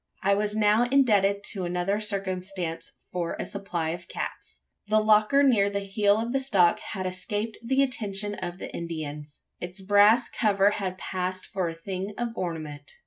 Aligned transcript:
I 0.23 0.33
was 0.33 0.55
now 0.55 0.85
indebted 0.85 1.43
to 1.51 1.63
another 1.63 1.99
circumstance 1.99 2.89
for 3.11 3.35
a 3.39 3.45
supply 3.45 3.89
of 3.89 4.07
caps. 4.07 4.61
The 4.87 4.99
locker 4.99 5.43
near 5.43 5.69
the 5.69 5.81
heel 5.81 6.19
of 6.19 6.33
the 6.33 6.39
stock 6.39 6.79
had 6.79 7.05
escaped 7.05 7.59
the 7.63 7.83
attention 7.83 8.33
of 8.33 8.57
the 8.57 8.73
Indians. 8.73 9.41
Its 9.59 9.79
brass 9.83 10.27
cover 10.27 10.71
had 10.71 10.97
passed 10.97 11.45
for 11.45 11.69
a 11.69 11.75
thing 11.75 12.15
of 12.17 12.29
ornament. 12.35 12.93